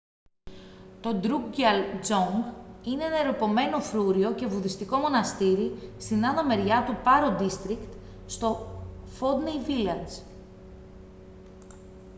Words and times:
το 1.01 1.19
drukgyal 1.23 2.01
dzong 2.01 2.53
είναι 2.85 3.03
ένα 3.03 3.17
ερειπωμένο 3.17 3.79
φρούριο 3.79 4.33
και 4.33 4.47
βουδιστικό 4.47 4.97
μοναστήρι 4.97 5.93
στην 5.97 6.25
άνω 6.25 6.43
μεριά 6.43 6.83
του 6.83 6.95
paro 7.05 7.39
district 7.41 7.87
στο 8.27 8.67
phondey 9.19 9.67
village 9.69 10.23